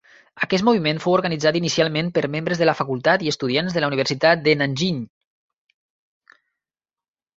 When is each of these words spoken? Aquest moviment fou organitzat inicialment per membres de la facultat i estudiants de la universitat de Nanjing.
Aquest 0.45 0.63
moviment 0.67 1.01
fou 1.03 1.15
organitzat 1.17 1.59
inicialment 1.59 2.09
per 2.15 2.23
membres 2.35 2.63
de 2.63 2.67
la 2.69 2.75
facultat 2.79 3.27
i 3.27 3.29
estudiants 3.33 3.77
de 3.77 3.83
la 3.85 3.91
universitat 3.93 4.45
de 4.49 4.57
Nanjing. 4.63 4.99